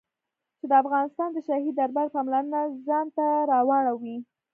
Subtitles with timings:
[0.59, 4.17] چې د افغانستان د شاهي دربار پاملرنه ځان ته را واړوي.